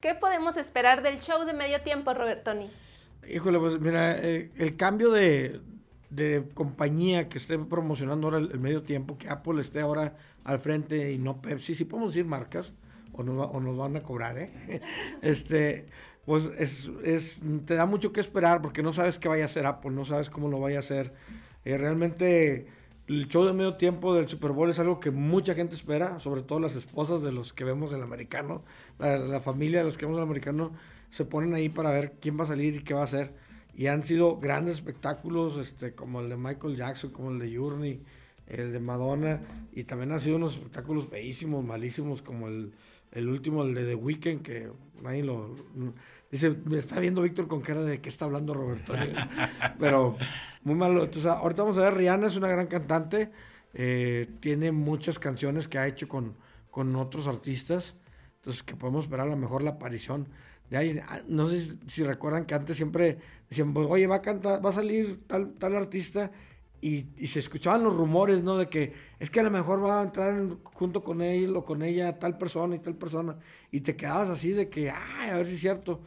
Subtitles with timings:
[0.00, 2.70] ¿Qué podemos esperar del show de medio tiempo, Robertoni?
[3.28, 5.60] Híjole, pues mira, eh, el cambio de,
[6.54, 10.14] compañía que esté promocionando ahora el, medio tiempo, que Apple esté ahora
[10.44, 12.72] al frente y no Pepsi, si podemos decir marcas,
[13.12, 14.80] o nos, o nos van a cobrar, ¿eh?
[15.22, 15.86] este,
[16.24, 19.66] pues es, es, te da mucho que esperar porque no sabes qué vaya a hacer
[19.66, 21.12] Apple, no sabes cómo lo vaya a hacer.
[21.64, 22.68] Eh, realmente
[23.08, 26.42] el show de medio tiempo del Super Bowl es algo que mucha gente espera, sobre
[26.42, 28.62] todo las esposas de los que vemos el americano,
[28.98, 30.72] la, familia de los que vemos el americano,
[31.10, 33.32] se ponen ahí para ver quién va a salir y qué va a hacer.
[33.74, 38.02] Y han sido grandes espectáculos, este, como el de Michael Jackson, como el de Journey,
[38.46, 39.40] el de Madonna,
[39.72, 42.72] y también han sido unos espectáculos feísimos, malísimos, como el,
[43.12, 44.70] el último, el de The Weeknd, que
[45.02, 45.54] nadie lo...
[46.30, 48.92] Dice, me está viendo Víctor con cara de qué está hablando Roberto.
[49.78, 50.16] Pero
[50.68, 51.04] muy malo.
[51.04, 53.30] Entonces, ahorita vamos a ver, Rihanna es una gran cantante.
[53.74, 56.36] Eh, tiene muchas canciones que ha hecho con,
[56.70, 57.96] con otros artistas.
[58.36, 60.28] Entonces, que podemos esperar a lo mejor la aparición
[60.70, 61.00] de ahí.
[61.08, 63.18] Ah, no sé si, recuerdan que antes siempre
[63.48, 66.30] decían, pues, oye, va a cantar, va a salir tal, tal artista.
[66.80, 68.56] Y, se escuchaban los rumores, ¿no?
[68.56, 71.82] De que es que a lo mejor va a entrar junto con él o con
[71.82, 73.36] ella tal persona y tal persona.
[73.72, 76.00] Y te quedabas así de que, ay, a ver si es cierto.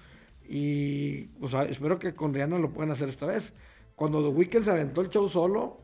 [0.48, 3.53] Y pues espero que con Rihanna lo puedan hacer esta vez.
[4.02, 5.77] Cuando The Weeknd se aventó el show solo,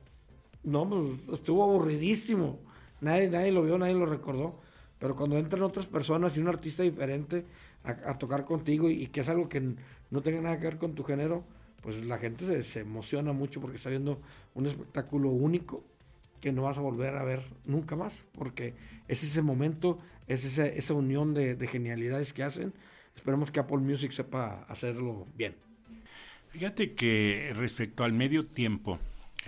[0.63, 2.57] no, pues estuvo aburridísimo.
[2.99, 4.59] Nadie, nadie lo vio, nadie lo recordó.
[4.97, 7.45] Pero cuando entran otras personas y un artista diferente
[7.83, 9.75] a, tocar contigo y, que es algo que
[10.09, 11.43] no tenga nada que ver con tu género,
[11.83, 14.19] pues la gente se, emociona mucho porque está viendo
[14.55, 15.83] un espectáculo único
[16.41, 18.73] que no vas a volver a ver nunca más, porque
[19.07, 22.73] es ese momento, es esa, esa unión de, de genialidades que hacen
[23.17, 25.55] Esperemos que Apple Music sepa hacerlo bien.
[26.58, 28.97] Fíjate que respecto al medio tiempo,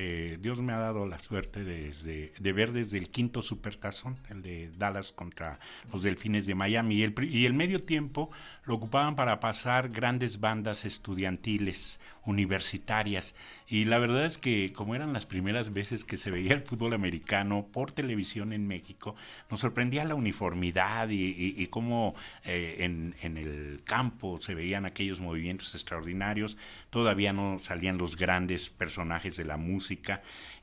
[0.02, 1.92] eh, Dios me ha dado la suerte de,
[2.40, 5.60] de, ver desde el quinto supertazón, el de Dallas contra
[5.92, 8.32] los Delfines de Miami, y el, y el medio tiempo
[8.64, 13.36] lo ocupaban para pasar grandes bandas estudiantiles, universitarias,
[13.68, 16.94] y la verdad es que como eran las primeras veces que se veía el fútbol
[16.94, 19.18] americano por televisión en México,
[19.52, 22.16] nos sorprendía la uniformidad y, cómo
[22.46, 26.58] eh, en, en el campo se veían aquellos movimientos extraordinarios,
[26.90, 29.89] todavía no salían los grandes personajes de la música,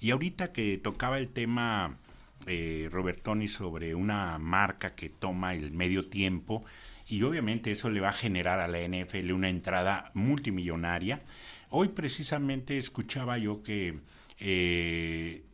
[0.00, 1.98] y ahorita que tocaba el tema...
[2.46, 6.64] Eh, Robertoni sobre una marca que toma el medio tiempo,
[7.08, 11.22] y obviamente eso le va a generar a la NFL una entrada multimillonaria.
[11.70, 14.00] Hoy precisamente escuchaba yo que
[14.38, 15.44] eh,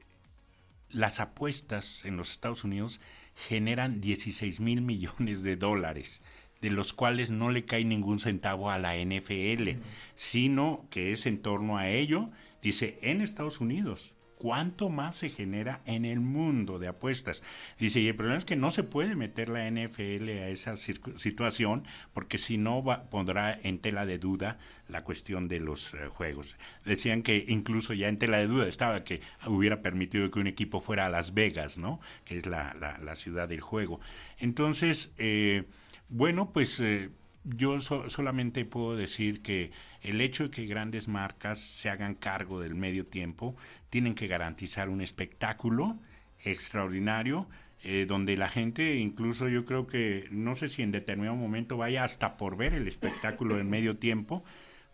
[0.90, 3.00] las apuestas en los Estados Unidos
[3.34, 6.22] generan 16 mil millones de dólares
[6.62, 9.80] de los cuales no le cae ningún centavo a la NFL,
[10.14, 12.30] sino que es en torno a ello,
[12.62, 17.44] dice, en Estados Unidos cuánto más se genera en el mundo de apuestas.
[17.78, 21.84] Dice, y el problema es que no se puede meter la NFL a esa situación
[22.12, 24.58] porque si no pondrá en tela de duda
[24.88, 26.56] la cuestión de los eh, juegos.
[26.84, 30.80] Decían que incluso ya en tela de duda estaba que hubiera permitido que un equipo
[30.80, 32.00] fuera a Las Vegas, ¿no?
[32.24, 32.74] Que es la,
[33.14, 34.00] ciudad del juego.
[34.40, 35.68] Entonces, eh,
[36.08, 36.80] bueno, pues...
[36.80, 37.10] Eh,
[37.44, 39.72] yo solamente puedo decir que
[40.02, 43.56] el hecho de que grandes marcas se hagan cargo del medio tiempo
[43.90, 45.98] tienen que garantizar un espectáculo
[46.44, 47.48] extraordinario
[47.84, 52.04] eh, donde la gente incluso yo creo que no sé si en determinado momento vaya
[52.04, 54.44] hasta por ver el espectáculo en medio tiempo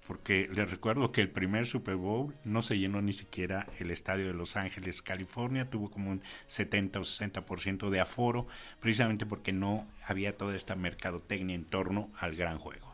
[0.09, 4.27] porque les recuerdo que el primer Super Bowl no se llenó ni siquiera el estadio
[4.27, 8.47] de Los Ángeles, California, tuvo como un 70 o 60% de aforo,
[8.81, 12.87] precisamente porque no había toda esta mercadotecnia en torno al gran juego.